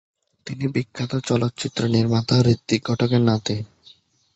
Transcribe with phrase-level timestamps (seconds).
[0.47, 3.57] তিনি বিখ্যাত চলচ্চিত্র নির্মাতা ঋত্বিক ঘটকের নাতি।